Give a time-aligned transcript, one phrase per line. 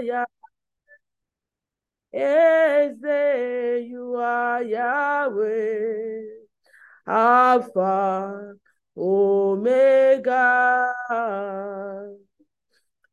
[0.00, 0.26] Yahweh.
[2.12, 6.22] Eze, you are Yahweh.
[7.06, 8.54] Alpha,
[8.96, 10.92] Omega.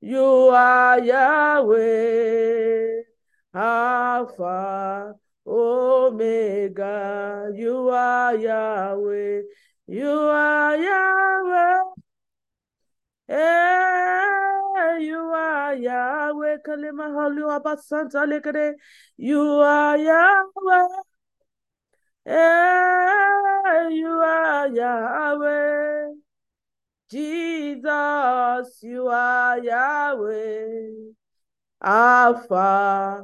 [0.02, 3.02] You are Yahweh.
[3.54, 5.16] Alpha,
[5.46, 7.52] Omega.
[7.56, 9.42] You are Yahweh.
[9.88, 11.84] You are Yahweh.
[13.28, 14.33] Hey,
[15.00, 16.58] you are Yahweh.
[16.66, 18.76] Kalima halu abasanta lekere.
[19.18, 20.88] You are Yahweh.
[22.26, 26.14] Hey, you are Yahweh.
[27.10, 31.14] Jesus, you are Yahweh.
[31.82, 33.24] Alpha,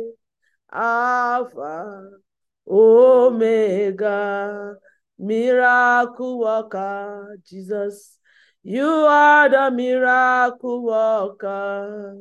[0.72, 2.13] Alpha,
[2.68, 4.04] Omega,
[5.18, 8.18] miracle worker, Jesus.
[8.62, 12.16] You are the miracle worker.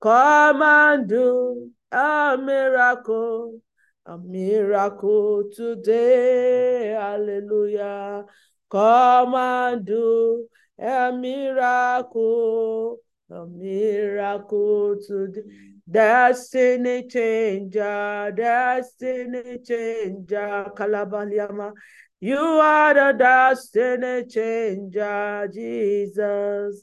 [0.00, 3.60] Come and do a miracle,
[4.04, 6.88] a miracle today.
[6.98, 8.24] Hallelujah.
[8.70, 10.46] Come and do
[10.78, 12.98] a miracle,
[13.30, 15.75] a miracle today.
[15.88, 21.72] Destiny changer, destiny changer, Kalabaliama.
[22.18, 26.82] You are the destiny changer, Jesus.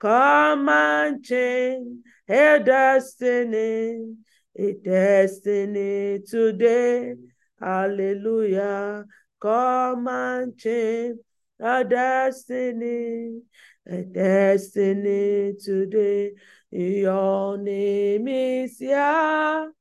[0.00, 4.14] Come and change a destiny,
[4.56, 7.14] a destiny today.
[7.60, 9.04] Hallelujah.
[9.40, 11.18] Come and change
[11.60, 13.40] a destiny,
[13.86, 16.32] a destiny today.
[16.70, 19.72] Your name is Yahweh.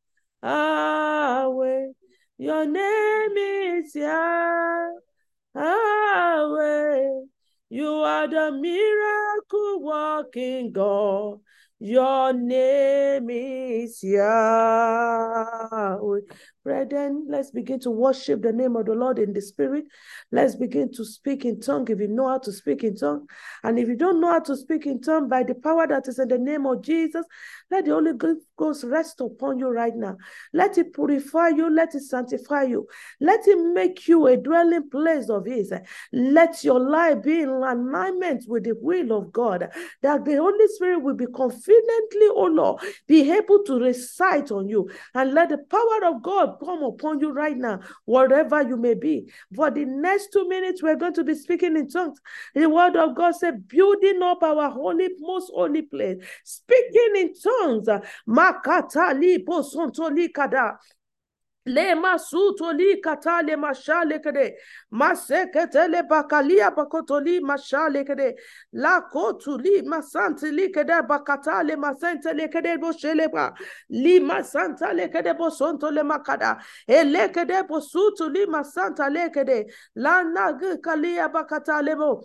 [2.37, 4.93] Your name is Yahweh.
[7.69, 11.41] You are the miracle working God.
[11.79, 15.01] Your name is Yahweh.
[16.67, 19.85] Brethren, let's begin to worship the name of the Lord in the spirit.
[20.33, 23.25] Let's begin to speak in tongue if you know how to speak in tongue.
[23.63, 26.19] And if you don't know how to speak in tongue, by the power that is
[26.19, 27.25] in the name of Jesus,
[27.71, 28.11] let the Holy
[28.57, 30.17] Ghost rest upon you right now.
[30.51, 31.69] Let it purify you.
[31.69, 32.85] Let it sanctify you.
[33.21, 35.71] Let it make you a dwelling place of His.
[36.11, 39.69] Let your life be in alignment with the will of God.
[40.01, 44.89] That the Holy Spirit will be confidently, oh Lord, be able to recite on you.
[45.13, 49.31] And let the power of God come upon you right now, wherever you may be.
[49.55, 52.19] For the next two minutes, we're going to be speaking in tongues.
[52.53, 57.87] The word of God said, building up our holy, most holy place, speaking in tongues.
[61.67, 64.55] Le masuto li katale mashale kede.
[64.91, 68.35] Masekete le bakalia bakotoli mashale kede.
[68.73, 73.53] La kotu li masante li kede bakatale masente le kede boshele ba.
[73.89, 76.57] Li masanta le kede bosonto le makada.
[76.87, 79.65] Ele kede bosutu li masanta le kede.
[79.95, 82.23] La nagu kalia bakatale mo.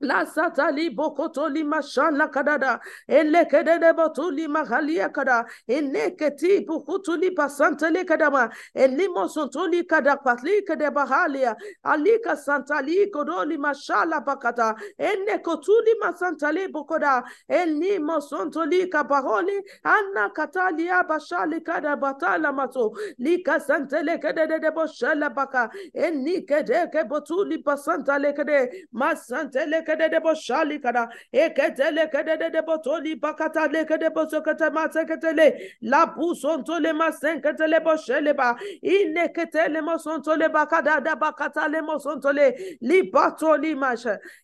[0.00, 9.26] La satali bokotoli mashana kadada elekede de botuli magalia kada eneketi bukutuli pasantele kadama enimo
[9.26, 18.90] sontoli kada patli kede bahalia alika santali kodoli mashala bakata enekotuli masantali bokoda enimo sontoli
[18.90, 27.08] kabaholi anna katalia bashali kada batala mato lika santele kede de boshela baka enikede ke
[27.08, 35.58] botuli pasantale kede masantele kede de boshali kada de de botoli bakata le bosokete maseketele
[35.82, 43.12] la masenketele boshele ba ineketele mosontole bakada da bakata le mosontole li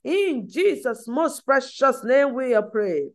[0.05, 3.11] in Jesus most precious name we are praying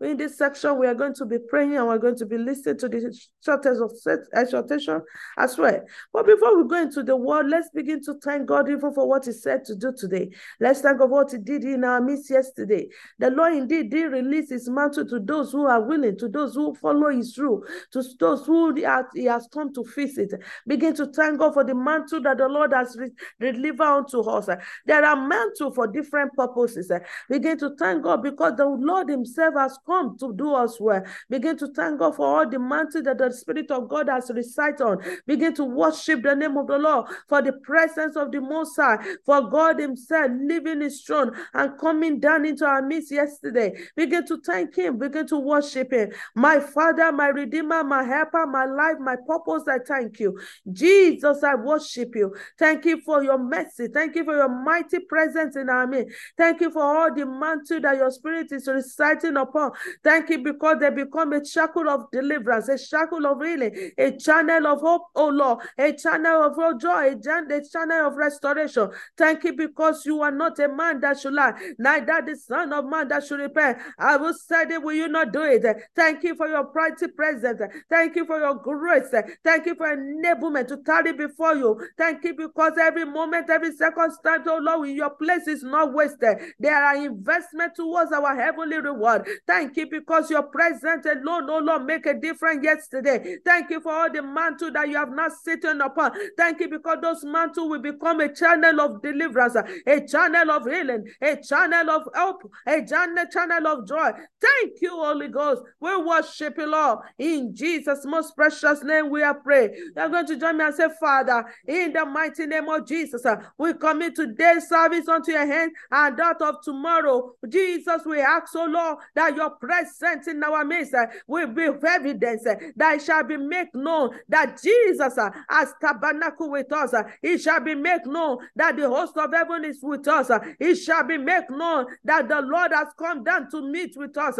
[0.00, 2.78] in this section, we are going to be praying and we're going to be listening
[2.78, 3.92] to the shortest of
[4.34, 5.02] exhortation
[5.36, 5.80] as well.
[6.12, 9.26] But before we go into the word, let's begin to thank God even for what
[9.26, 10.30] He said to do today.
[10.58, 12.88] Let's thank of what He did in our midst yesterday.
[13.18, 16.74] The Lord indeed did release His mantle to those who are willing, to those who
[16.76, 17.62] follow His rule,
[17.92, 20.32] to those who He has come to visit.
[20.66, 24.48] Begin to thank God for the mantle that the Lord has re- delivered unto us.
[24.86, 26.90] There are mantles for different purposes.
[27.28, 31.02] Begin to thank God because the Lord Himself has come to do us well.
[31.28, 34.80] Begin to thank God for all the mantle that the Spirit of God has recited
[34.80, 34.98] on.
[35.26, 38.98] Begin to worship the name of the Lord for the presence of the Most High,
[39.24, 43.72] for God Himself living His throne and coming down into our midst yesterday.
[43.96, 44.98] Begin to thank Him.
[44.98, 46.10] Begin to worship Him.
[46.34, 50.38] My Father, my Redeemer, my Helper, my life, my purpose, I thank you.
[50.72, 52.34] Jesus, I worship you.
[52.58, 53.88] Thank you for your mercy.
[53.88, 56.14] Thank you for your mighty presence in our midst.
[56.36, 59.72] Thank you for all the mantle that your Spirit is reciting upon.
[60.02, 64.66] Thank you because they become a shackle of deliverance, a shackle of healing, a channel
[64.66, 68.90] of hope, oh Lord, a channel of joy, a channel of restoration.
[69.16, 72.84] Thank you because you are not a man that should lie, neither the son of
[72.86, 73.78] man that should repent.
[73.98, 75.64] I will say it, will you not do it?
[75.94, 77.60] Thank you for your mighty presence.
[77.88, 79.12] Thank you for your grace.
[79.44, 81.80] Thank you for enablement to tarry before you.
[81.96, 86.38] Thank you because every moment, every circumstance, oh Lord, in your place is not wasted.
[86.58, 89.28] There are investment towards our heavenly reward.
[89.46, 93.36] Thank you because your presence alone, oh Lord, make a difference yesterday.
[93.44, 96.12] Thank you for all the mantle that you have not sitting upon.
[96.36, 99.56] Thank you because those mantle will become a channel of deliverance,
[99.86, 104.10] a channel of healing, a channel of hope, a channel of joy.
[104.40, 105.62] Thank you, Holy Ghost.
[105.80, 106.98] We worship you, Lord.
[107.18, 109.74] In Jesus' most precious name, we are praying.
[109.96, 113.36] You're going to join me and say, Father, in the mighty name of Jesus, uh,
[113.58, 117.32] we commit today's service unto your hand and that of tomorrow.
[117.48, 122.46] Jesus, we ask, oh Lord, that your presence in our midst uh, will be evidence
[122.46, 126.94] uh, that it shall be made known that Jesus uh, has tabernacle with us.
[127.22, 130.30] It shall be made known that the host of heaven is with us.
[130.58, 134.38] It shall be made known that the Lord has come down to meet with us.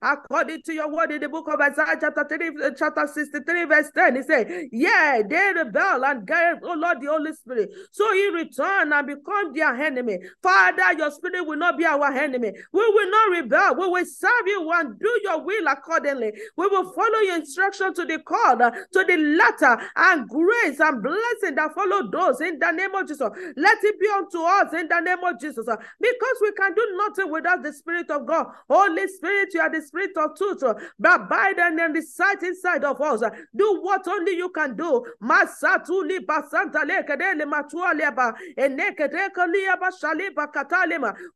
[0.00, 4.16] According to your word in the book of Isaiah, chapter 3, chapter 63, verse 10,
[4.16, 7.70] he said, Yeah, they rebel and gave, oh Lord, the Holy Spirit.
[7.92, 10.18] So he returned and become their enemy.
[10.42, 12.52] Father, your spirit will not be our enemy.
[12.72, 13.74] We will not rebel.
[13.76, 16.32] We will serve you and do your will accordingly.
[16.56, 21.54] We will follow your instruction to the call, to the letter, and grace and blessing
[21.56, 23.28] that follow those in the name of Jesus.
[23.56, 25.66] Let it be unto us in the name of Jesus.
[25.66, 28.46] Because we can do nothing without the Spirit of God.
[28.68, 30.62] Holy Spirit, you are the Spirit of truth.
[30.98, 33.22] But abide and reside inside of us.
[33.56, 35.04] Do what only you can do.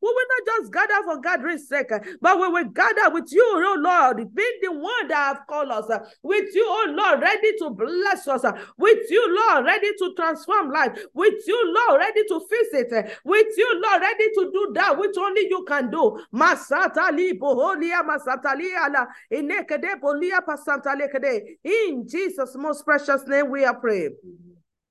[0.01, 1.91] We will not just gather for gathering's sake,
[2.21, 5.87] but we will gather with you, oh Lord, being the one that have called us.
[6.23, 8.45] With you, oh Lord, ready to bless us.
[8.77, 10.99] With you, Lord, ready to transform life.
[11.15, 13.19] With you, Lord, ready to fix it.
[13.25, 16.19] With you, Lord, ready to do that which only you can do.
[21.65, 24.17] In Jesus' most precious name, we are praying.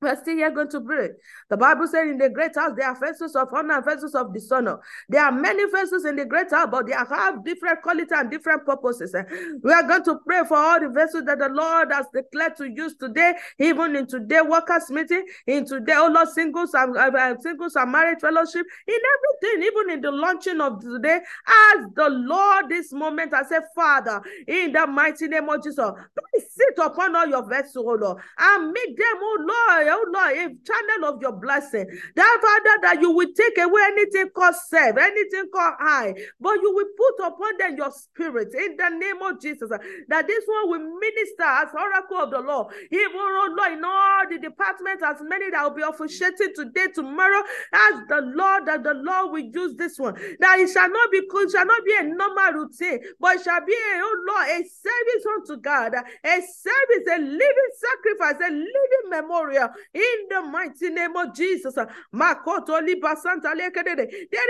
[0.01, 1.09] We're still here going to pray.
[1.48, 4.33] The Bible said in the great house there are vessels of honor and vessels of
[4.33, 4.80] dishonor.
[5.07, 8.65] There are many vessels in the great house, but they have different quality and different
[8.65, 9.15] purposes.
[9.62, 12.68] We are going to pray for all the vessels that the Lord has declared to
[12.68, 17.75] use today, even in today workers meeting, in today, oh Lord, singles and uh, singles
[17.75, 21.19] and marriage fellowship, in everything, even in the launching of today.
[21.48, 26.45] As the Lord this moment, I say, Father, in the mighty name of Jesus, please
[26.50, 30.47] sit upon all your vessels, oh Lord, and make them, oh Lord oh Lord, a
[30.65, 31.85] channel of your blessing.
[32.15, 36.73] That Father, that you will take away anything called self, anything called high, but you
[36.73, 39.69] will put upon them your spirit in the name of Jesus.
[40.09, 42.73] That this one will minister as oracle of the Lord.
[42.91, 47.43] Even, oh Lord, in all the departments, as many that will be officiating today, tomorrow,
[47.73, 50.15] as the Lord, that the Lord will use this one.
[50.39, 53.65] That it shall not be it shall not be a normal routine, but it shall
[53.65, 59.10] be a oh Lord, a service unto God, a service, a living sacrifice, a living
[59.10, 61.75] memorial in the mighty name of Jesus.
[61.75, 61.88] There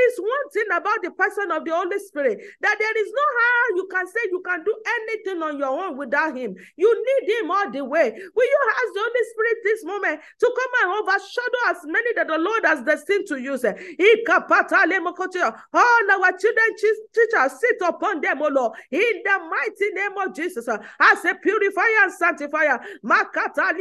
[0.07, 3.75] is one thing about the person of the Holy Spirit that there is no how
[3.75, 6.55] you can say you can do anything on your own without Him.
[6.75, 8.11] You need Him all the way.
[8.11, 12.27] Will you ask the Holy Spirit this moment to come and overshadow as many that
[12.27, 13.63] the Lord has destined to use?
[15.73, 20.67] All our children, teachers, sit upon them, O Lord, in the mighty name of Jesus,
[20.67, 22.79] as a purifier and sanctifier.
[23.03, 23.71] Makata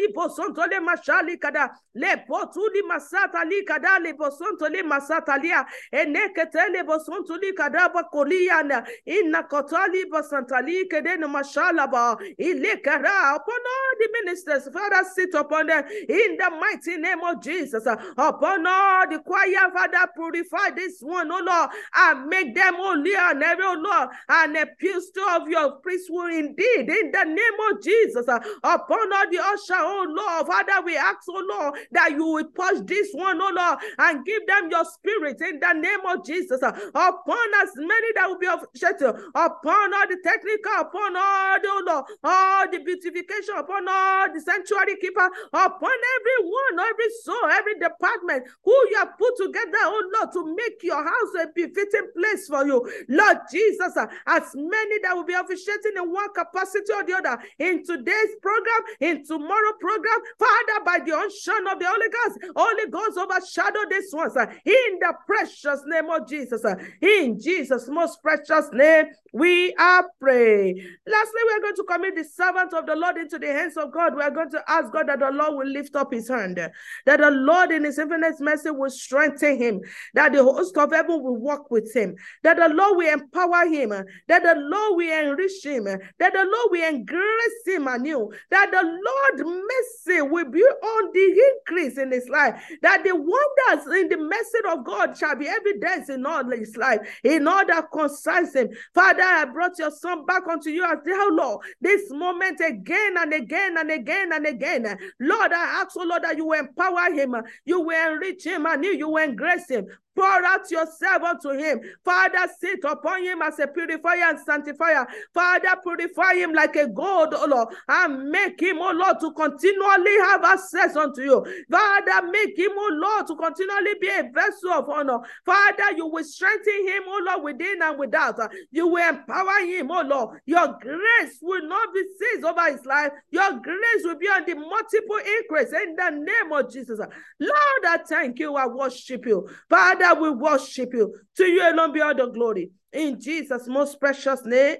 [1.41, 5.65] kada le potuli masata li kada le bosonto le masata lia.
[5.93, 8.87] Enekete le bosonto li kada ba koliana.
[9.07, 14.69] Inna kotali basantali kede no mashala ba ile kara upon all the ministers.
[14.73, 15.85] Father sit upon them.
[16.09, 17.87] In the mighty name of Jesus.
[17.87, 23.43] Upon all the choir father purify this one oh Lord and make them holy and
[23.43, 26.89] every oh Lord and a pistol of your priesthood indeed.
[26.89, 28.27] In the name of Jesus.
[28.29, 32.81] Upon all the usher oh Lord father we ask oh Lord, that you will push
[32.85, 36.61] this one, oh Lord, and give them your spirit in the name of Jesus.
[36.63, 41.83] Upon as many that will be shelter, upon all the technical, upon all the, oh
[41.87, 48.45] Lord, all the beautification, upon all the sanctuary keeper, upon everyone, every soul, every department
[48.65, 52.67] who you have put together, oh Lord, to make your house a befitting place for
[52.67, 52.81] you.
[53.09, 53.97] Lord Jesus,
[54.27, 58.83] as many that will be officiating in one capacity or the other in today's program,
[59.01, 64.13] in tomorrow program, Father, by the unction of the Holy Ghost, Holy Ghost overshadow this
[64.13, 66.63] one, sir, in the precious name of Jesus.
[66.63, 66.79] Sir.
[67.01, 70.77] In Jesus' most precious name, we are praying.
[71.07, 73.93] Lastly, we are going to commit the servant of the Lord into the hands of
[73.93, 74.15] God.
[74.15, 77.21] We are going to ask God that the Lord will lift up his hand, that
[77.21, 79.81] the Lord in his infinite mercy will strengthen him,
[80.15, 83.91] that the host of heaven will walk with him, that the Lord will empower him,
[84.29, 88.83] that the Lord will enrich him, that the Lord will engrace him anew, that the
[88.83, 94.17] Lord mercy will be on the increase in his life, that the wonders in the
[94.17, 98.71] mercy of God shall be evidence in all his life, in all that concerns him.
[98.95, 103.33] Father, I brought your son back unto you as the Lord, this moment again and
[103.33, 104.99] again and again and again.
[105.21, 108.85] Lord, I ask, oh Lord, that you will empower him, you will enrich him, and
[108.85, 109.87] you will engrace him.
[110.21, 111.81] Pour out yourself unto him.
[112.05, 115.07] Father, sit upon him as a purifier and sanctifier.
[115.33, 120.19] Father, purify him like a gold, O Lord, and make him, O Lord, to continually
[120.25, 121.65] have access unto you.
[121.71, 125.21] Father, make him, O Lord, to continually be a vessel of honor.
[125.47, 128.39] Father, you will strengthen him, O Lord, within and without.
[128.71, 130.41] You will empower him, O Lord.
[130.45, 133.13] Your grace will not be seized over his life.
[133.31, 136.99] Your grace will be on the multiple increase in the name of Jesus.
[136.99, 138.57] Lord, I thank you.
[138.57, 139.49] I worship you.
[139.71, 141.15] Father, we worship you.
[141.37, 142.71] To you alone be all the glory.
[142.93, 144.77] In Jesus' most precious name,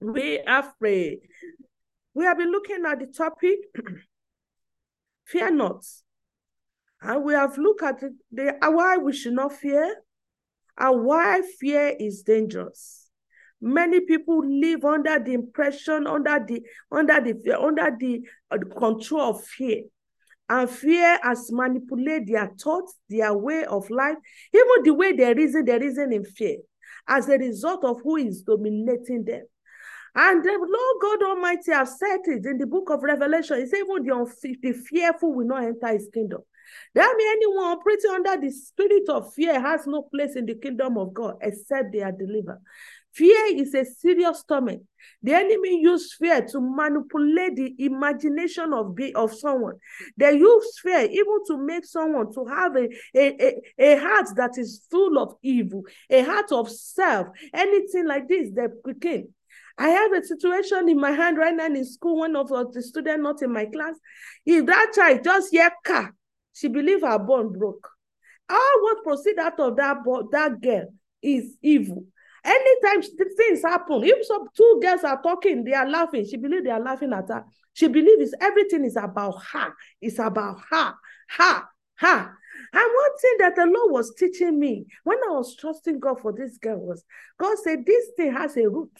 [0.00, 1.20] we are free.
[2.14, 3.58] We have been looking at the topic,
[5.24, 5.84] fear not.
[7.02, 9.94] And we have looked at the, the why we should not fear
[10.78, 13.08] and why fear is dangerous.
[13.60, 16.62] Many people live under the impression, under the
[16.92, 19.84] under the fear, under the, uh, the control of fear.
[20.48, 24.16] And fear has manipulated their thoughts, their way of life,
[24.54, 26.58] even the way they reason, they reason in fear
[27.08, 29.42] as a result of who is dominating them.
[30.14, 33.58] And the Lord God Almighty has said it in the book of Revelation.
[33.58, 36.40] He said, even the, the fearful will not enter his kingdom.
[36.94, 40.96] That means anyone operating under the spirit of fear has no place in the kingdom
[40.96, 42.60] of God except they are delivered.
[43.16, 44.82] Fear is a serious torment.
[45.22, 49.76] The enemy used fear to manipulate the imagination of, be, of someone.
[50.18, 54.58] They use fear even to make someone to have a, a, a, a heart that
[54.58, 59.32] is full of evil, a heart of self, anything like this, they quicken.
[59.78, 63.22] I have a situation in my hand right now in school, one of the students
[63.22, 63.94] not in my class.
[64.44, 66.14] If that child just hear car,
[66.52, 67.88] she believe her bone broke.
[68.50, 69.98] All what proceed out of that,
[70.32, 70.88] that girl
[71.22, 72.04] is evil.
[72.46, 76.24] Anytime things happen, if some two girls are talking, they are laughing.
[76.24, 77.44] She believes they are laughing at her.
[77.72, 79.74] She believes everything is about her.
[80.00, 80.94] It's about her,
[81.28, 81.62] her,
[81.96, 82.38] her.
[82.76, 86.30] And one thing that the Lord was teaching me when I was trusting God for
[86.30, 87.02] this girl was
[87.38, 88.90] God said, This thing has a root,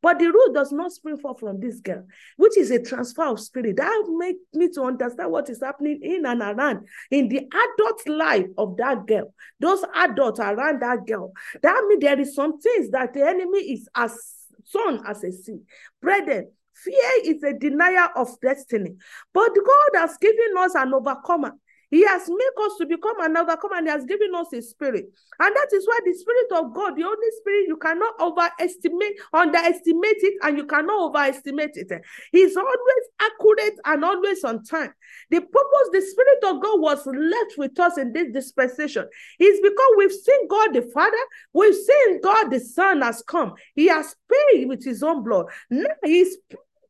[0.00, 3.40] but the root does not spring forth from this girl, which is a transfer of
[3.40, 3.78] spirit.
[3.78, 8.46] That made me to understand what is happening in and around in the adult life
[8.56, 11.32] of that girl, those adults around that girl.
[11.60, 14.16] That means there is some things that the enemy is as
[14.64, 15.58] sown as a seed.
[16.00, 18.96] Brethren, Fear is a denier of destiny.
[19.32, 21.52] But God has given us an overcomer.
[21.94, 25.12] He has made us to become an overcomer and he has given us a spirit.
[25.38, 30.16] And that is why the spirit of God, the only spirit, you cannot overestimate, underestimate
[30.18, 31.92] it, and you cannot overestimate it.
[32.32, 34.92] He's always accurate and always on time.
[35.30, 39.06] The purpose the spirit of God was left with us in this dispensation
[39.38, 41.16] is because we've seen God the Father,
[41.52, 43.52] we've seen God the Son has come.
[43.76, 45.46] He has paid with his own blood.
[45.70, 46.38] Now he's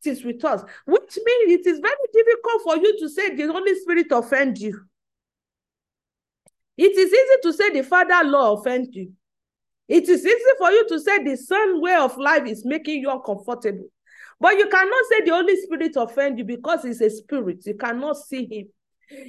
[0.07, 3.73] is with us, which means it is very difficult for you to say the Holy
[3.79, 4.85] Spirit offend you.
[6.77, 9.11] It is easy to say the Father law offend you.
[9.87, 13.11] It is easy for you to say the Son way of life is making you
[13.11, 13.87] uncomfortable.
[14.39, 17.65] But you cannot say the Holy Spirit offend you because he's a spirit.
[17.65, 18.67] You cannot see him.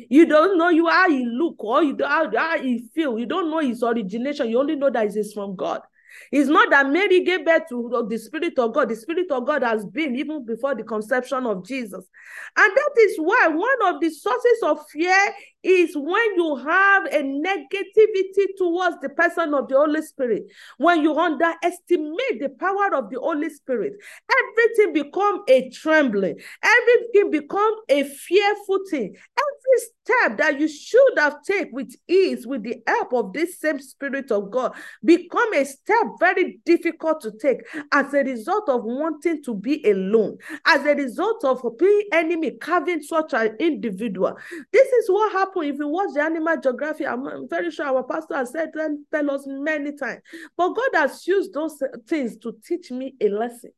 [0.08, 3.18] You don't know you how he look or you don't how, how he feel.
[3.18, 4.48] You don't know his origination.
[4.48, 5.82] You only know that it is from God.
[6.32, 8.88] It's not that Mary gave birth to the Spirit of God.
[8.88, 12.06] The Spirit of God has been even before the conception of Jesus.
[12.56, 15.34] And that is why one of the sources of fear
[15.66, 20.44] is when you have a negativity towards the person of the Holy Spirit,
[20.78, 23.94] when you underestimate the power of the Holy Spirit,
[24.30, 29.16] everything become a trembling, everything become a fearful thing.
[29.36, 33.80] Every step that you should have taken with ease, with the help of this same
[33.80, 34.72] Spirit of God,
[35.04, 37.58] become a step very difficult to take
[37.92, 43.02] as a result of wanting to be alone, as a result of being enemy carving
[43.02, 44.36] such an individual.
[44.72, 47.06] This is what happened if you watch the animal geography.
[47.06, 48.70] I'm very sure our pastor has said
[49.12, 50.22] tell us many times.
[50.56, 53.72] But God has used those things to teach me a lesson.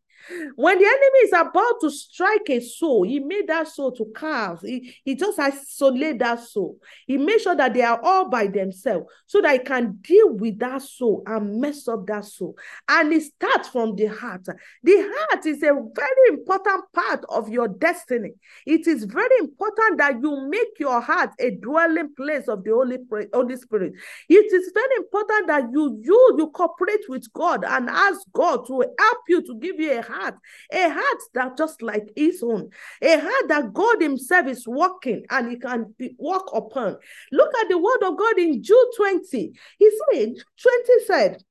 [0.56, 4.60] When the enemy is about to strike a soul, he made that soul to carve.
[4.60, 6.78] He, he just isolate that soul.
[7.06, 10.58] He made sure that they are all by themselves so that he can deal with
[10.58, 12.56] that soul and mess up that soul.
[12.88, 14.46] And it starts from the heart.
[14.82, 18.32] The heart is a very important part of your destiny.
[18.66, 22.98] It is very important that you make your heart a dwelling place of the Holy,
[23.32, 23.94] Holy Spirit.
[24.28, 28.84] It is very important that you, you, you cooperate with God and ask God to
[28.98, 30.34] help you to give you a heart,
[30.72, 32.70] a heart that just like his own,
[33.02, 36.96] a heart that God Himself is working and He can be, walk upon.
[37.32, 39.52] Look at the word of God in Jude 20.
[39.78, 41.42] He said, 20 said,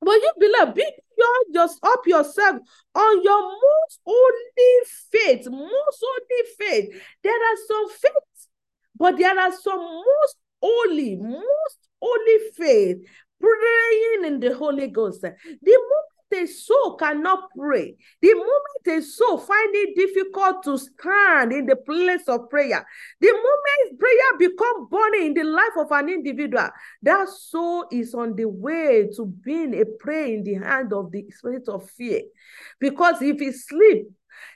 [0.00, 0.84] but you believe, be
[1.18, 2.56] your just up yourself
[2.94, 7.02] on your most holy faith, most holy faith.
[7.22, 8.48] There are some faiths,
[8.96, 12.98] but there are some most holy, most holy faith
[13.40, 15.22] praying in the Holy Ghost.
[15.22, 21.52] The moment a soul cannot pray, the moment a soul find it difficult to stand
[21.52, 22.86] in the place of prayer,
[23.20, 26.68] the moment prayer become burning in the life of an individual,
[27.02, 31.24] that soul is on the way to being a prey in the hand of the
[31.30, 32.22] spirit of fear.
[32.80, 34.08] Because if he sleep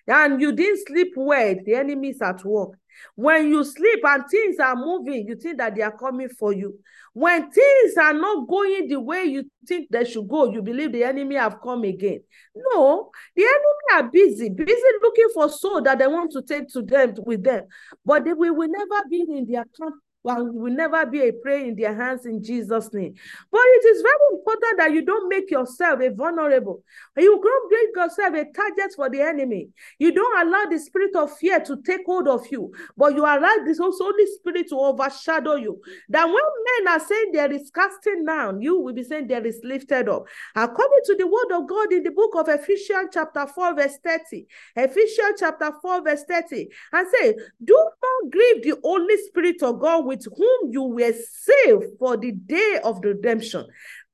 [0.07, 2.71] and you didn't sleep well, the enemy is at work.
[3.15, 6.79] When you sleep and things are moving, you think that they are coming for you.
[7.13, 11.05] When things are not going the way you think they should go, you believe the
[11.05, 12.21] enemy have come again.
[12.55, 16.83] No, the enemy are busy, busy looking for soul that they want to take to
[16.83, 17.65] them with them,
[18.05, 21.65] but they will, will never be in their camp well, will never be a prayer
[21.65, 23.15] in their hands in Jesus' name.
[23.51, 26.83] But it is very important that you don't make yourself a vulnerable.
[27.17, 29.69] You don't make yourself a target for the enemy.
[29.99, 33.57] You don't allow the spirit of fear to take hold of you, but you allow
[33.65, 35.81] this Holy Spirit to overshadow you.
[36.11, 39.61] That when men are saying there is casting down, you will be saying there is
[39.65, 40.27] lifted up.
[40.55, 44.47] According to the word of God in the book of Ephesians, chapter 4, verse 30,
[44.77, 47.35] Ephesians chapter 4, verse 30, and say,
[47.65, 52.33] Do not grieve the Holy Spirit of God with whom you were saved for the
[52.33, 53.65] day of redemption.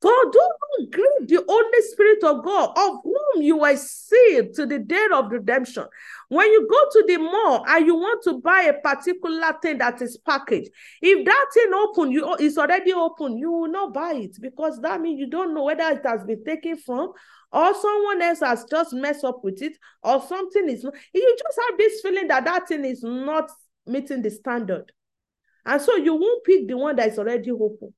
[0.03, 4.67] For do not grieve the Holy Spirit of God, of whom you were sealed to
[4.67, 5.87] the day of redemption.
[6.29, 10.03] When you go to the mall and you want to buy a particular thing that
[10.03, 10.69] is packaged,
[11.01, 14.79] if that thing open, you oh, is already open, you will not buy it because
[14.83, 17.13] that means you don't know whether it has been taken from
[17.51, 20.85] or someone else has just messed up with it or something is.
[21.15, 23.51] You just have this feeling that that thing is not
[23.87, 24.93] meeting the standard.
[25.67, 27.93] And so you won't pick the one that is already open.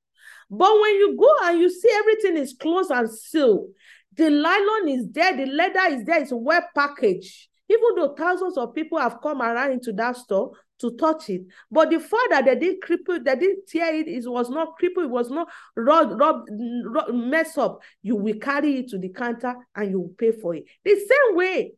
[0.50, 3.68] But when you go and you see everything is closed and sealed,
[4.16, 7.48] the nylon is there, the leather is there, it's well packaged.
[7.68, 11.90] Even though thousands of people have come around into that store to touch it, but
[11.90, 15.10] the fact that they didn't cripple, they didn't tear it, it was not cripple, it
[15.10, 16.46] was not rub, rub,
[16.86, 17.80] rub, mess up.
[18.00, 20.64] You will carry it to the counter and you will pay for it.
[20.84, 21.72] The same way,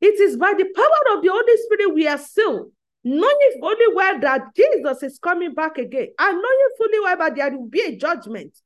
[0.00, 2.72] it is by the power of the Holy Spirit we are sealed
[3.04, 7.56] knowing fully well that Jesus is coming back again, and knowing fully well that there
[7.56, 8.56] will be a judgment.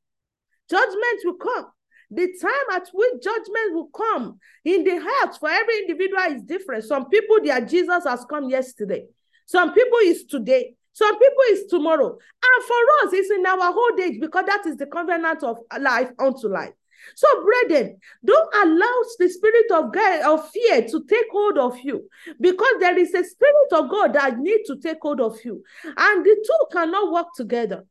[0.69, 1.65] Judgment will come.
[2.11, 6.85] The time at which judgment will come in the heart for every individual is different.
[6.85, 9.05] Some people, their Jesus has come yesterday.
[9.45, 10.75] Some people is today.
[10.93, 12.09] Some people is tomorrow.
[12.09, 16.09] And for us, it's in our old age because that is the covenant of life
[16.17, 16.73] unto life.
[17.15, 22.07] So, brethren, don't allow the spirit of God of fear to take hold of you
[22.39, 26.25] because there is a spirit of God that needs to take hold of you, and
[26.25, 27.85] the two cannot work together.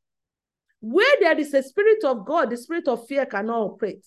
[0.81, 4.05] Where there is a spirit of God, the spirit of fear cannot operate.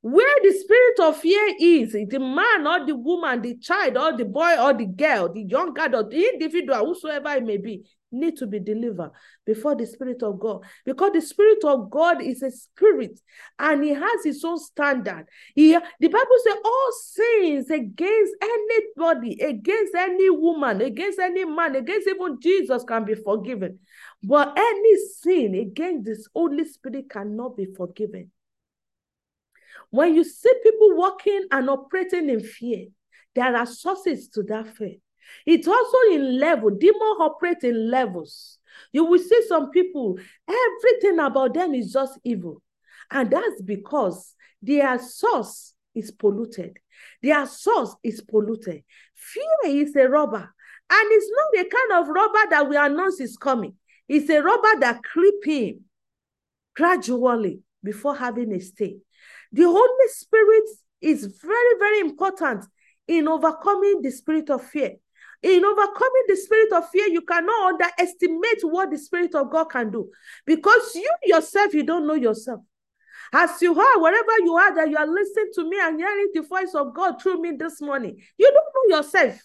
[0.00, 4.24] Where the spirit of fear is, the man or the woman, the child or the
[4.24, 8.46] boy or the girl, the young or the individual, whosoever it may be, need to
[8.46, 9.10] be delivered
[9.44, 10.62] before the Spirit of God.
[10.84, 13.20] Because the Spirit of God is a spirit
[13.58, 15.26] and he has his own standard.
[15.54, 22.08] He, the Bible says all sins against anybody, against any woman, against any man, against
[22.08, 23.78] even Jesus can be forgiven.
[24.22, 28.30] But any sin against this Holy Spirit cannot be forgiven.
[29.90, 32.86] When you see people walking and operating in fear,
[33.34, 34.96] there are sources to that fear.
[35.46, 36.70] It's also in level.
[36.70, 38.58] Demon operate in levels.
[38.92, 42.62] You will see some people, everything about them is just evil.
[43.10, 46.78] And that's because their source is polluted.
[47.22, 48.82] Their source is polluted.
[49.14, 50.54] Fear is a robber.
[50.90, 53.74] And it's not the kind of robber that we announce is coming.
[54.08, 55.80] It's a robber that creep in
[56.74, 58.98] gradually before having a stay.
[59.52, 60.64] The Holy Spirit
[61.00, 62.64] is very, very important
[63.08, 64.92] in overcoming the spirit of fear.
[65.42, 69.90] In overcoming the spirit of fear, you cannot underestimate what the Spirit of God can
[69.90, 70.08] do
[70.46, 72.60] because you yourself, you don't know yourself.
[73.32, 76.42] As you are, wherever you are, that you are listening to me and hearing the
[76.42, 79.40] voice of God through me this morning, you don't know yourself.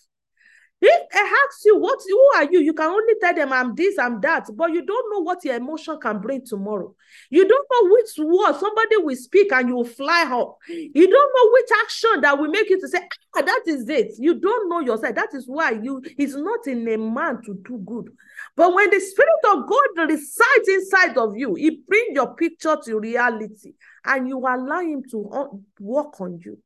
[0.79, 2.59] If they ask you, what who are you?
[2.59, 5.55] You can only tell them I'm this, I'm that, but you don't know what your
[5.55, 6.93] emotion can bring tomorrow.
[7.31, 10.57] You don't know which word somebody will speak and you will fly up.
[10.69, 12.99] You don't know which action that will make you to say,
[13.35, 14.11] ah, that is it.
[14.19, 15.15] You don't know yourself.
[15.15, 18.11] That is why you is not in a man to do good.
[18.55, 22.99] But when the spirit of God resides inside of you, he brings your picture to
[22.99, 23.73] reality
[24.05, 26.59] and you allow him to work on you.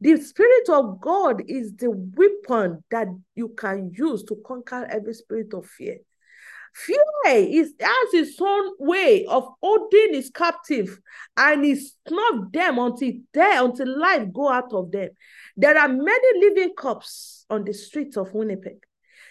[0.00, 5.52] The Spirit of God is the weapon that you can use to conquer every spirit
[5.52, 5.98] of fear.
[6.74, 11.00] Fear is has its own way of holding its captive
[11.36, 15.10] and it's not them until there until life go out of them.
[15.56, 18.78] There are many living corpses on the streets of Winnipeg.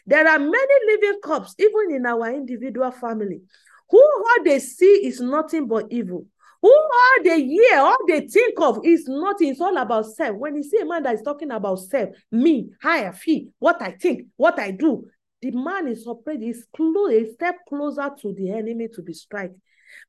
[0.05, 3.41] There are many living corpses even in our individual family
[3.89, 6.25] who all they see is nothing but evil.
[6.61, 9.49] Who all they hear, all they think of is nothing.
[9.49, 10.35] It's all about self.
[10.37, 13.91] When you see a man that is talking about self, me, I feel, what I
[13.91, 15.05] think, what I do,
[15.41, 19.51] the man is operating, is close, a step closer to the enemy to be struck.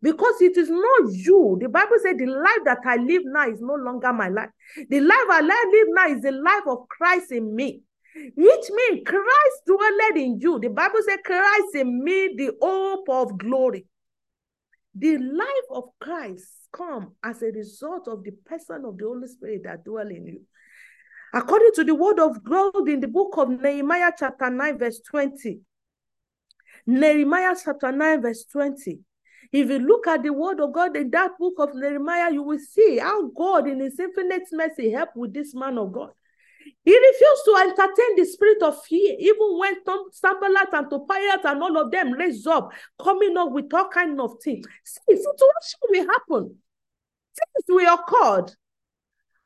[0.03, 1.57] Because it is not you.
[1.61, 4.51] The Bible said the life that I live now is no longer my life.
[4.89, 7.81] The life I live now is the life of Christ in me.
[8.15, 10.59] Which means Christ dwelled in you.
[10.59, 13.87] The Bible said Christ in me, the hope of glory.
[14.95, 19.63] The life of Christ come as a result of the person of the Holy Spirit
[19.65, 20.41] that dwell in you.
[21.33, 25.61] According to the word of God in the book of Nehemiah chapter 9 verse 20.
[26.87, 28.99] Nehemiah chapter 9 verse 20.
[29.53, 32.59] If you look at the word of God in that book of Nehemiah, you will
[32.59, 36.11] see how God in his infinite mercy helped with this man of God.
[36.85, 39.75] He refused to entertain the spirit of fear, even when
[40.13, 44.33] Sanballat and Tobias and all of them raised up, coming up with all kind of
[44.43, 44.67] things.
[44.85, 46.57] See, situation will happen.
[47.37, 48.47] Things will occur.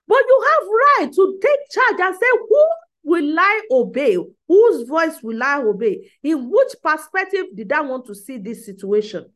[0.07, 2.66] But you have right to take charge and say, who
[3.03, 4.16] will I obey?
[4.47, 6.11] Whose voice will I obey?
[6.23, 9.27] In which perspective did I want to see this situation?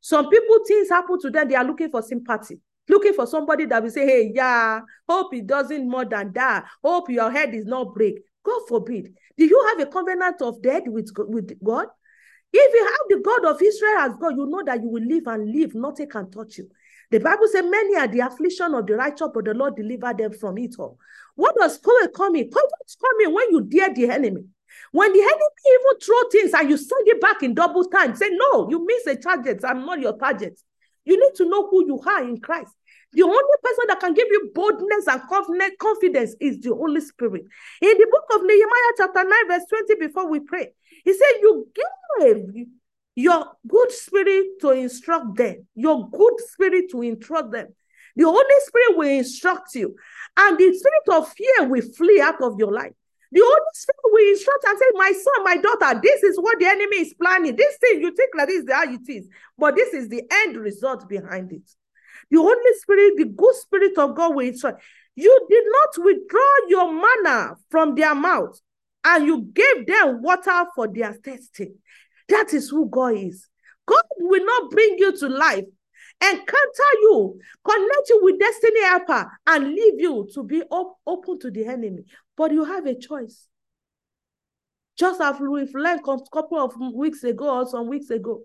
[0.00, 3.82] Some people, things happen to them, they are looking for sympathy looking for somebody that
[3.82, 6.66] will say, hey, yeah, hope it doesn't more than that.
[6.82, 8.20] Hope your head is not break.
[8.42, 9.14] God forbid.
[9.36, 11.86] Do you have a covenant of death with, with God?
[12.52, 15.26] If you have the God of Israel as God, you know that you will live
[15.26, 16.68] and live, nothing can touch you.
[17.10, 20.32] The Bible says, Many are the affliction of the righteous, but the Lord deliver them
[20.32, 20.98] from it all.
[21.34, 22.48] What does COVID coming?
[22.50, 24.44] COVID's coming when you dare the enemy.
[24.92, 28.30] When the enemy even throw things and you send it back in double time, say,
[28.30, 29.64] No, you miss the target.
[29.64, 30.60] I'm not your target.
[31.04, 32.74] You need to know who you are in Christ.
[33.12, 35.22] The only person that can give you boldness and
[35.78, 37.42] confidence is the Holy Spirit.
[37.80, 40.72] In the book of Nehemiah, chapter 9, verse 20, before we pray,
[41.04, 41.68] he said, You
[42.18, 42.66] give
[43.14, 47.68] your good spirit to instruct them, your good spirit to instruct them.
[48.16, 49.94] The Holy Spirit will instruct you,
[50.36, 52.94] and the spirit of fear will flee out of your life.
[53.34, 56.66] The Holy Spirit will instruct and say, My son, my daughter, this is what the
[56.66, 57.56] enemy is planning.
[57.56, 60.56] This thing you think like this is how it is, but this is the end
[60.56, 61.68] result behind it.
[62.30, 64.84] The Holy Spirit, the good spirit of God will instruct.
[65.16, 68.56] You did not withdraw your manna from their mouth,
[69.04, 71.74] and you gave them water for their thirsting.
[72.28, 73.48] That is who God is.
[73.84, 75.64] God will not bring you to life
[76.22, 81.50] encounter you, connect you with destiny helper, and leave you to be op- open to
[81.50, 82.04] the enemy.
[82.36, 83.46] But you have a choice.
[84.98, 88.42] Just as we've learned a couple of weeks ago or some weeks ago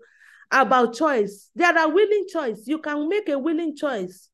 [0.50, 2.64] about choice, there are willing choice.
[2.66, 4.30] You can make a willing choice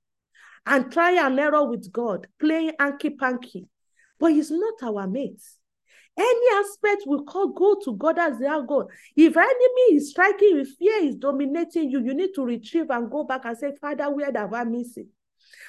[0.65, 3.69] and try and error with God, playing anky panky.
[4.19, 5.43] But he's not our mate.
[6.19, 8.87] Any aspect we call go to God as their God.
[9.15, 13.25] If enemy is striking, if fear is dominating you, you need to retrieve and go
[13.25, 15.07] back and say, Father, where have I missed it?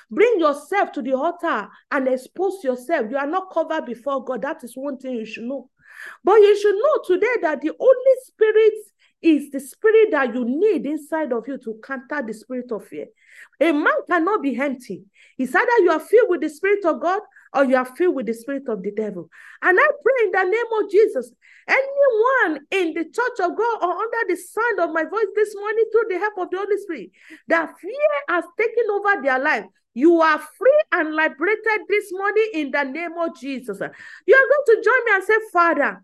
[0.09, 3.07] Bring yourself to the altar and expose yourself.
[3.09, 4.41] You are not covered before God.
[4.41, 5.69] That is one thing you should know.
[6.23, 8.73] But you should know today that the Holy Spirit
[9.21, 13.07] is the spirit that you need inside of you to counter the spirit of fear.
[13.59, 15.03] A man cannot be empty.
[15.37, 17.21] It's either you are filled with the spirit of God
[17.53, 19.29] or you are filled with the spirit of the devil.
[19.61, 21.31] And I pray in the name of Jesus,
[21.67, 25.85] anyone in the church of God or under the sound of my voice this morning
[25.91, 27.09] through the help of the Holy Spirit,
[27.47, 27.91] that fear
[28.29, 29.65] has taken over their life.
[29.97, 33.79] You are free and liberated this morning in the name of Jesus.
[33.79, 36.03] You are going to join me and say, Father,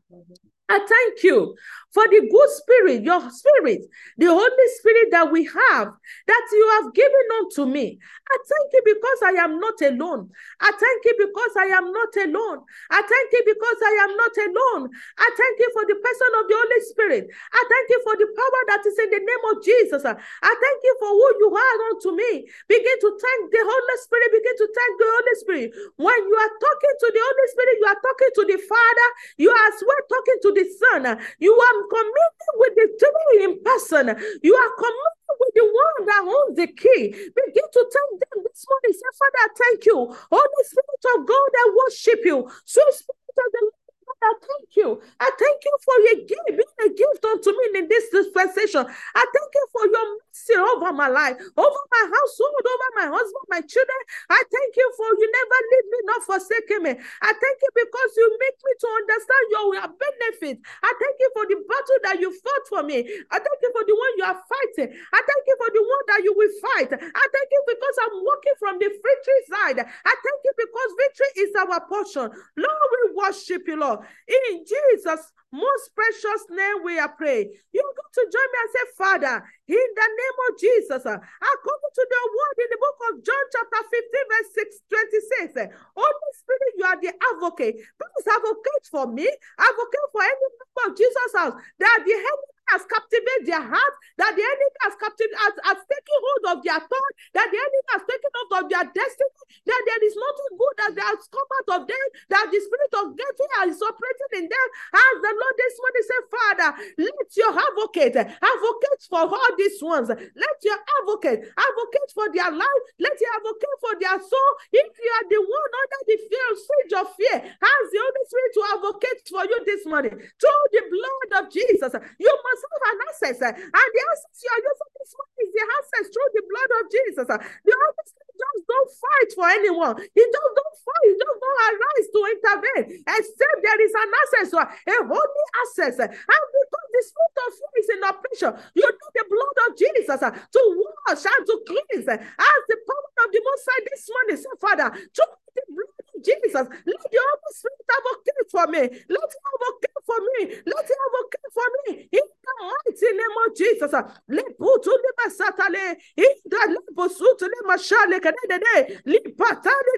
[0.69, 1.55] I thank you
[1.93, 3.85] for the good spirit, your spirit,
[4.17, 5.93] the Holy Spirit that we have,
[6.25, 7.99] that you have given unto me.
[7.99, 10.31] I thank you because I am not alone.
[10.57, 12.65] I thank you because I am not alone.
[12.89, 14.89] I thank you because I am not alone.
[15.21, 17.23] I thank you for the person of the Holy Spirit.
[17.29, 20.01] I thank you for the power that is in the name of Jesus.
[20.07, 22.47] I thank you for who you are unto me.
[22.65, 24.33] Begin to thank the Holy Spirit.
[24.33, 25.67] Begin to thank the Holy Spirit.
[26.01, 29.07] When you are talking to the Holy Spirit, you are talking to the Father.
[29.37, 31.03] You are as well talking to the Son.
[31.39, 34.07] You are communing with the three in person.
[34.41, 37.09] You are communing with the one that owns the key.
[37.11, 38.93] Begin to thank them this morning.
[38.93, 39.97] Say, Father, thank you.
[40.31, 42.49] Holy Spirit of God, I worship you.
[42.65, 44.99] Sweet Spirit of the Lord, I thank you.
[45.19, 48.83] I thank you for your gift, being a gift unto me in this dispensation.
[48.83, 53.45] I thank you for your mercy over my life, over my household, over my husband,
[53.47, 54.01] my children.
[54.29, 56.93] I thank you for you never leave me, not forsaking me.
[57.23, 60.57] I thank you because you make me to understand your benefit.
[60.83, 63.07] I thank you for the battle that you fought for me.
[63.31, 64.91] I thank you for the one you are fighting.
[64.91, 66.91] I thank you for the one that you will fight.
[66.99, 69.79] I thank you because I'm walking from the victory side.
[69.79, 72.27] I thank you because victory is our portion.
[72.57, 73.99] Lord, we worship you, Lord.
[74.27, 77.53] In Jesus' most precious name, we are praying.
[77.69, 79.35] You're going to join me and say, Father,
[79.69, 83.45] in the name of Jesus, uh, according to the word in the book of John,
[83.53, 87.85] chapter 15, verse 6, 26, uh, Holy Spirit, you are the advocate.
[87.85, 89.29] Please advocate for me,
[89.61, 94.33] advocate for any member of Jesus' house that the enemy has captivated their heart, that
[94.33, 98.01] the enemy has captivated, has, has taken hold of their thought, that the enemy has
[98.09, 101.81] taken hold of their destiny, that there is nothing good that has come out of
[101.85, 104.67] them, that the spirit of getting is operating in them.
[104.95, 106.69] As the Lord this morning say, Father,
[107.03, 112.83] let your advocate, advocate for all these ones, let your advocate, advocate for their life,
[112.99, 114.51] let your advocate for their soul.
[114.71, 118.51] If you are the one under the fear, siege of fear, ask the Holy Spirit
[118.55, 121.91] to advocate for you this morning through the blood of Jesus.
[121.91, 123.37] You must have an access.
[123.43, 126.83] And the access you are using this one is the access through the blood of
[126.87, 127.27] Jesus.
[127.27, 129.95] The Holy Spirit just don't fight for anyone.
[129.99, 131.03] He just don't fight.
[131.03, 132.85] He just don't arise to intervene.
[133.03, 135.32] Except there is an access, a holy
[135.63, 135.99] access.
[135.99, 140.19] And because the spirit of fear is in operation, you need the blood of Jesus
[140.21, 142.07] uh, to wash and to cleanse.
[142.07, 145.23] Uh, as the power of the Most High this morning, say, Father, to
[145.55, 148.81] the blood of Jesus, let the Holy Spirit advocate for me.
[149.09, 150.41] Let him advocate for me.
[150.65, 151.91] Let him advocate for me.
[152.11, 153.91] In the mighty name of Jesus.
[153.93, 155.97] Uh, le putu le basatale.
[156.17, 159.01] In the le bosutu le mashale kadede.
[159.05, 159.93] Li patale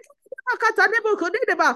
[0.59, 1.69] kadede kadede ba.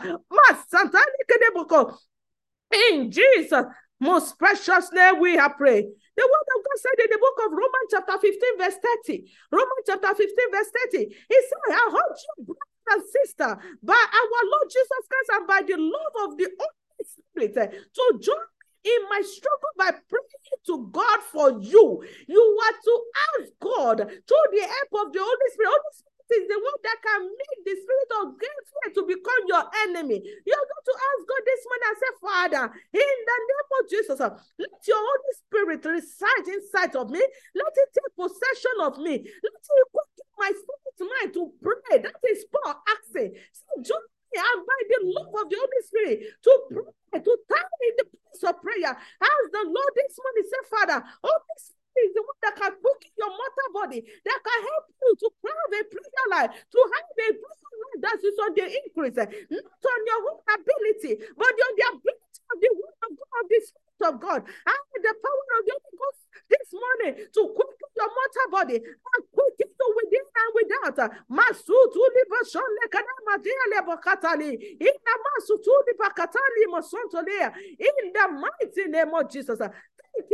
[2.71, 3.65] In Jesus'
[3.99, 5.86] most precious name we have prayed.
[5.86, 8.77] The word of God said in the book of Romans chapter 15 verse
[9.08, 9.32] 30.
[9.51, 11.05] Romans chapter 15 verse 30.
[11.08, 15.62] He said, I heard you brother and sister by our Lord Jesus Christ and by
[15.67, 18.47] the love of the Holy Spirit eh, to join
[18.84, 22.03] in my struggle by praying to God for you.
[22.27, 23.03] You are to
[23.39, 25.69] ask God through the help of the Holy Spirit.
[25.69, 29.65] Holy Spirit is the one that can make the spirit of fear to become your
[29.89, 30.21] enemy.
[30.21, 34.19] You're going to ask God this morning and say, Father, in the name of Jesus,
[34.19, 37.21] let your Holy Spirit reside inside of me.
[37.55, 39.25] Let it take possession of me.
[39.25, 41.99] Let it equip my spirit mind to pray.
[41.99, 43.35] That is Paul asking.
[43.53, 47.69] So join me and by the love of the Holy Spirit to pray, to turn
[47.81, 48.93] in the place of prayer.
[48.93, 53.12] As the Lord this morning say, Father, Holy Spirit is the one that can quicken
[53.17, 57.30] your mortal body, that can help you to have a prayer life, to have a
[57.34, 61.86] prayer life that is on the increase, not on your own ability, but on the
[61.97, 65.63] ability of the word of God, the Spirit of God, I and the power of
[65.65, 70.52] the Holy Ghost this morning to quicken your mortal body and quicken you within and
[70.56, 70.97] without.
[71.30, 74.52] Masutu libashon lekana madia lebokatali.
[74.80, 77.54] In the masutu libakatali masontolea.
[77.80, 79.60] In the mighty name of Jesus.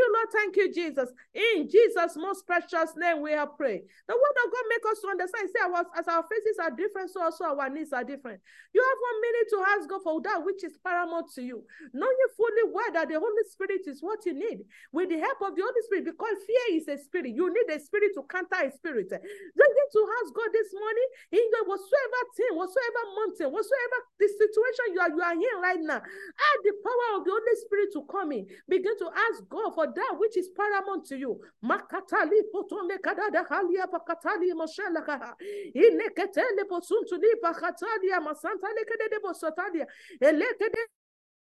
[0.06, 0.30] You, Lord.
[0.32, 1.10] Thank you, Jesus.
[1.34, 3.82] In Jesus' most precious name, we are praying.
[4.08, 5.50] The word of God make us to understand.
[5.50, 5.62] Say,
[5.98, 8.40] as our faces are different, so also our needs are different.
[8.74, 11.64] You have one minute to ask God for that which is paramount to you.
[11.94, 14.62] Knowing fully well that the Holy Spirit is what you need.
[14.92, 17.34] With the help of the Holy Spirit, because fear is a spirit.
[17.34, 19.10] You need a spirit to counter a spirit.
[19.10, 24.28] Then begin to ask God this morning in the whatsoever thing, whatsoever mountain, whatsoever the
[24.28, 25.98] situation you are, you are in right now.
[25.98, 28.48] Add the power of the Holy Spirit to come in.
[28.68, 31.40] Begin to ask God for that which is paramount to you.
[31.64, 35.36] Makatali potone kadada halia pakatali moshelaka.
[35.76, 39.86] Ineketele posuntuli pakatali masanta lekede bosotalia.
[40.22, 40.82] Elekede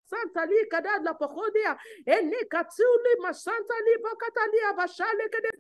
[0.07, 1.77] Santa li kada la pokodia.
[2.07, 5.51] Ene katuli masanta li pakatali abashale kede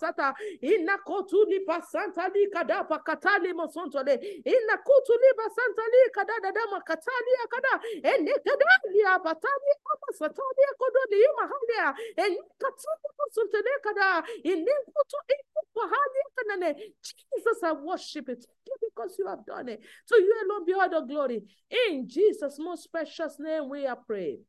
[0.00, 0.34] sata
[0.72, 4.14] ina kotuli pasanta li kada pakatali mosontole
[4.54, 7.72] ina kutuli pasanta li kada dada makatali akada
[8.12, 8.70] ene kada.
[8.92, 11.86] Li abatali ama satali akodo li mahalia
[12.24, 14.08] ene katuli mosontole kada.
[14.44, 16.70] Ene kutu ene kanane
[17.02, 18.44] Jesus I worship it.
[18.80, 19.80] Because you have done it.
[20.08, 21.42] To you alone be all the glory.
[21.70, 24.44] In Jesus most precious name we are praying.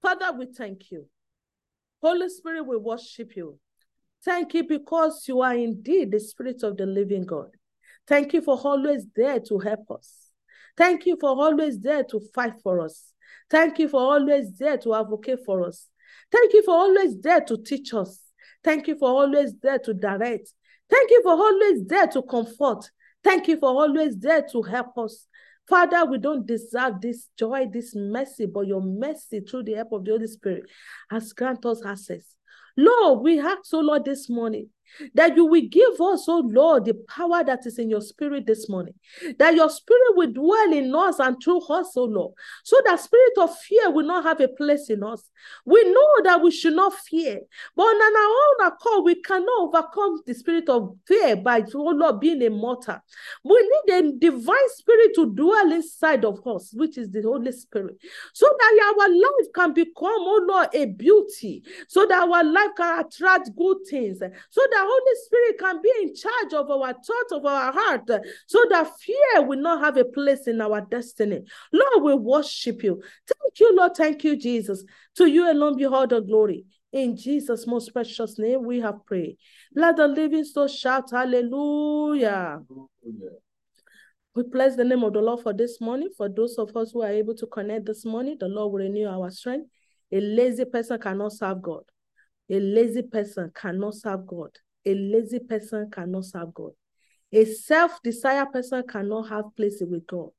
[0.00, 1.06] Father we thank you.
[2.02, 3.58] Holy Spirit we worship you
[4.24, 7.50] Thank you because you are indeed the Spirit of the living God.
[8.06, 10.12] Thank you for always there to help us.
[10.76, 13.12] Thank you for always there to fight for us.
[13.50, 15.88] Thank you for always there to advocate for us.
[16.30, 18.20] Thank you for always there to teach us.
[18.64, 20.52] Thank you for always there to direct.
[20.88, 22.90] Thank you for always there to comfort.
[23.24, 25.26] Thank you for always there to help us.
[25.68, 30.04] Father, we don't deserve this joy, this mercy, but your mercy through the help of
[30.04, 30.64] the Holy Spirit
[31.10, 32.36] has granted us access.
[32.76, 34.68] Lord, we ask, so Lord, this morning
[35.14, 38.68] that you will give us, oh Lord, the power that is in your spirit this
[38.68, 38.94] morning.
[39.38, 42.34] That your spirit will dwell in us and through us, oh Lord.
[42.64, 45.28] So that spirit of fear will not have a place in us.
[45.64, 47.40] We know that we should not fear,
[47.76, 52.20] but on our own accord, we cannot overcome the spirit of fear by, oh Lord,
[52.20, 52.98] being a mortal.
[53.44, 57.96] We need a divine spirit to dwell inside of us, which is the Holy Spirit,
[58.32, 63.00] so that our life can become, oh Lord, a beauty, so that our life can
[63.00, 67.46] attract good things, so that Holy Spirit can be in charge of our thought, of
[67.46, 68.08] our heart,
[68.46, 71.40] so that fear will not have a place in our destiny.
[71.72, 73.02] Lord, we worship you.
[73.26, 73.96] Thank you, Lord.
[73.96, 74.84] Thank you, Jesus.
[75.16, 76.64] To you alone be all the glory.
[76.92, 79.38] In Jesus' most precious name, we have prayed.
[79.74, 82.60] Let the living soul shout hallelujah.
[84.34, 86.10] We bless the name of the Lord for this morning.
[86.16, 89.06] For those of us who are able to connect this morning, the Lord will renew
[89.06, 89.68] our strength.
[90.10, 91.84] A lazy person cannot serve God.
[92.50, 94.50] A lazy person cannot serve God.
[94.84, 96.72] A lazy person cannot serve God.
[97.32, 100.30] A self-desire person cannot have place with God.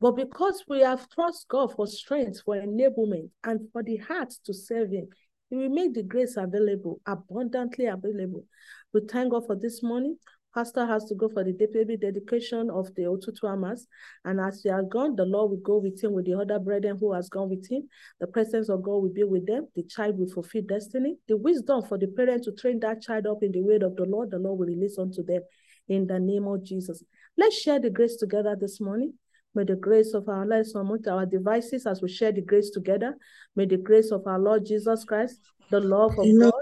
[0.00, 4.54] But because we have trust God for strength, for enablement, and for the heart to
[4.54, 5.08] serve Him,
[5.50, 8.44] He will make the grace available, abundantly available.
[8.92, 10.16] We thank God for this morning.
[10.54, 13.86] Pastor has to go for the baby dedication of the Otutu Mass.
[14.24, 16.96] And as he has gone, the Lord will go with him with the other brethren
[16.98, 17.88] who has gone with him.
[18.20, 19.68] The presence of God will be with them.
[19.76, 21.16] The child will fulfill destiny.
[21.28, 24.04] The wisdom for the parent to train that child up in the way of the
[24.04, 25.42] Lord, the Lord will release unto them
[25.88, 27.02] in the name of Jesus.
[27.36, 29.14] Let's share the grace together this morning.
[29.54, 33.16] May the grace of our Lord among our devices as we share the grace together.
[33.56, 36.57] May the grace of our Lord Jesus Christ, the love of God,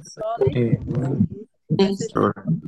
[0.57, 1.29] Amen.